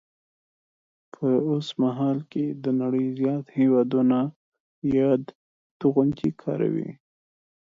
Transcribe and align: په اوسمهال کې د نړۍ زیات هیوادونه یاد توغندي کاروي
په 1.13 1.27
اوسمهال 1.51 2.17
کې 2.31 2.45
د 2.63 2.65
نړۍ 2.81 3.05
زیات 3.19 3.45
هیوادونه 3.57 4.19
یاد 4.97 5.23
توغندي 5.79 6.29
کاروي 6.41 6.89